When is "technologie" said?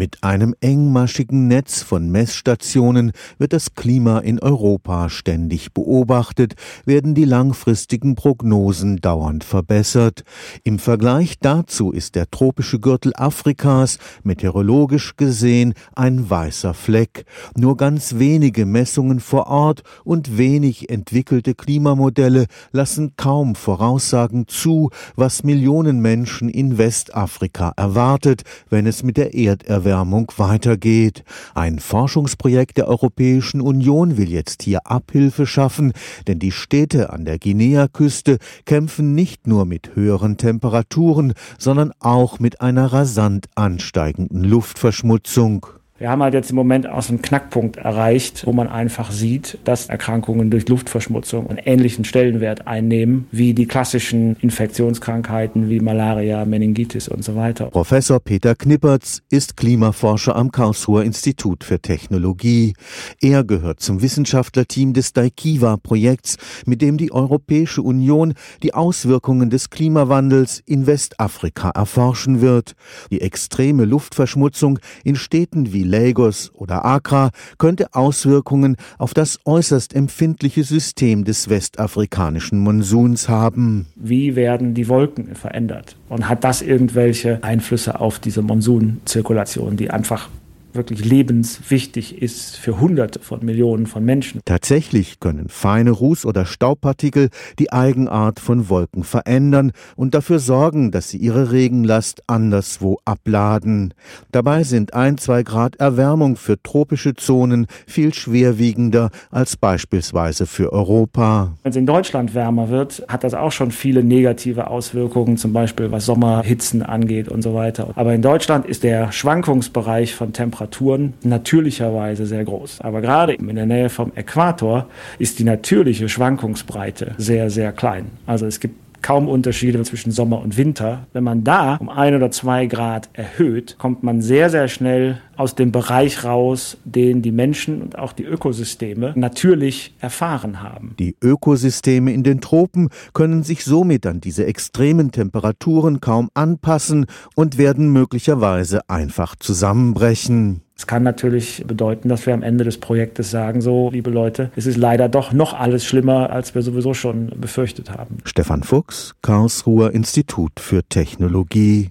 61.80-62.72, 160.82-161.88